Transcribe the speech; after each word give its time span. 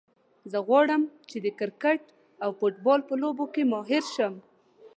زه 0.51 0.57
غواړم 0.67 1.01
چې 1.29 1.37
د 1.45 1.47
کرکټ 1.59 2.01
او 2.43 2.49
فوټبال 2.59 2.99
په 3.09 3.13
لوبو 3.21 3.45
کې 3.53 3.63
ماهر 3.71 4.03
شم 4.15 4.33